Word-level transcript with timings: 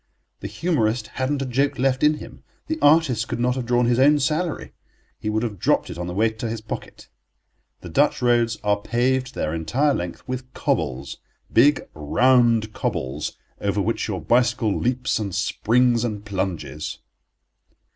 The 0.39 0.47
humorist 0.47 1.09
hadn't 1.21 1.43
a 1.43 1.45
joke 1.45 1.77
left 1.77 2.01
in 2.01 2.15
him. 2.15 2.41
The 2.65 2.79
artist 2.81 3.27
could 3.27 3.39
not 3.39 3.53
have 3.53 3.67
drawn 3.67 3.85
his 3.85 3.99
own 3.99 4.17
salary; 4.17 4.73
he 5.19 5.29
would 5.29 5.43
have 5.43 5.59
dropped 5.59 5.91
it 5.91 5.97
on 5.99 6.07
the 6.07 6.15
way 6.15 6.31
to 6.31 6.49
his 6.49 6.59
pocket. 6.59 7.07
The 7.81 7.89
Dutch 7.89 8.19
roads 8.19 8.57
are 8.63 8.81
paved 8.81 9.35
their 9.35 9.53
entire 9.53 9.93
length 9.93 10.27
with 10.27 10.51
cobbles—big, 10.55 11.87
round 11.93 12.73
cobbles, 12.73 13.37
over 13.59 13.79
which 13.79 14.07
your 14.07 14.21
bicycle 14.21 14.75
leaps 14.75 15.19
and 15.19 15.35
springs 15.35 16.03
and 16.03 16.25
plunges. 16.25 16.97